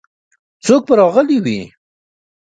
[0.65, 1.59] څوک به راغلي وي؟